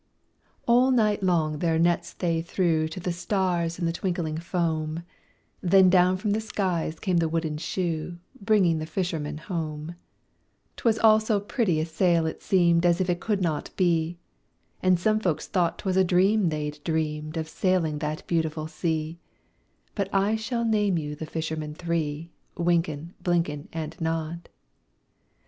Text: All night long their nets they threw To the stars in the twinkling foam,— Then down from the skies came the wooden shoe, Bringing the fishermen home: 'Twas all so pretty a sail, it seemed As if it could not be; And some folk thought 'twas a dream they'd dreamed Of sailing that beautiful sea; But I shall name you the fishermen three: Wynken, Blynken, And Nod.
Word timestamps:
All 0.67 0.89
night 0.89 1.21
long 1.21 1.59
their 1.59 1.77
nets 1.77 2.13
they 2.13 2.41
threw 2.41 2.87
To 2.87 2.99
the 2.99 3.11
stars 3.13 3.77
in 3.77 3.85
the 3.85 3.91
twinkling 3.93 4.39
foam,— 4.39 5.03
Then 5.61 5.91
down 5.91 6.17
from 6.17 6.31
the 6.31 6.41
skies 6.41 6.99
came 6.99 7.17
the 7.17 7.29
wooden 7.29 7.59
shoe, 7.59 8.17
Bringing 8.41 8.79
the 8.79 8.87
fishermen 8.87 9.37
home: 9.37 9.93
'Twas 10.77 10.97
all 10.97 11.19
so 11.19 11.39
pretty 11.39 11.79
a 11.79 11.85
sail, 11.85 12.25
it 12.25 12.41
seemed 12.41 12.83
As 12.83 12.99
if 12.99 13.11
it 13.11 13.19
could 13.19 13.43
not 13.43 13.69
be; 13.77 14.17
And 14.81 14.99
some 14.99 15.19
folk 15.19 15.39
thought 15.39 15.77
'twas 15.77 15.97
a 15.97 16.03
dream 16.03 16.49
they'd 16.49 16.83
dreamed 16.83 17.37
Of 17.37 17.47
sailing 17.47 17.99
that 17.99 18.25
beautiful 18.25 18.65
sea; 18.65 19.19
But 19.93 20.11
I 20.11 20.35
shall 20.35 20.65
name 20.65 20.97
you 20.97 21.13
the 21.15 21.27
fishermen 21.27 21.75
three: 21.75 22.31
Wynken, 22.57 23.13
Blynken, 23.21 23.67
And 23.71 23.95
Nod. 24.01 24.49